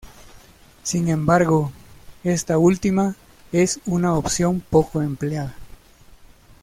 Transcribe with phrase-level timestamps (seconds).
[0.81, 1.71] Sin embargo,
[2.23, 3.15] esta última
[3.51, 5.53] es una opción poco empleada.